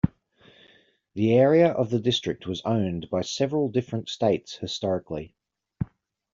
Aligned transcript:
The 1.13 1.31
area 1.35 1.67
of 1.71 1.91
the 1.91 1.99
district 1.99 2.47
was 2.47 2.63
owned 2.65 3.11
by 3.11 3.21
several 3.21 3.69
different 3.69 4.09
states 4.09 4.55
historically. 4.55 5.35